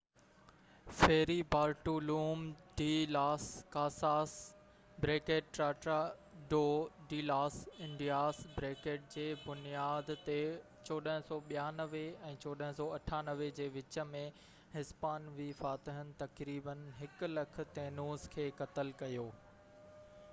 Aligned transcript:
ferry 0.99 1.33
Bartolome 1.55 2.45
de 2.79 2.93
las 3.15 3.43
Casas 3.75 4.31
Tratado 5.03 6.63
de 7.11 7.19
las 7.33 7.59
Indias 7.89 8.39
جي 8.87 9.27
بنياد 9.43 10.09
تي 10.31 10.39
1492 10.39 12.03
۽ 12.33 12.33
1498 12.33 13.53
جي 13.63 13.69
وچ 13.79 14.01
۾ 14.17 14.25
هسپانوي 14.79 15.49
فاتحن 15.63 16.13
تقريبن 16.25 16.85
100،000 17.07 17.61
تينوس 17.79 18.29
کي 18.37 18.51
قتل 18.63 18.93
ڪيو 19.03 19.29